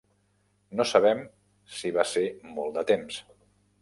No 0.79 0.85
sabem 0.93 1.21
si 1.81 1.93
va 1.99 2.07
ser 2.15 2.25
molt 2.59 2.77
de 2.81 2.89
temps. 2.93 3.21